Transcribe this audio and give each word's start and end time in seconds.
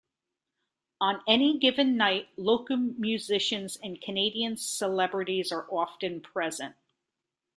On 0.99 1.21
any 1.27 1.59
given 1.59 1.95
night, 1.95 2.29
local 2.35 2.75
musicians 2.75 3.77
and 3.83 4.01
Canadian 4.01 4.57
celebrities 4.57 5.51
are 5.51 5.67
often 5.71 6.21
present. 6.21 6.75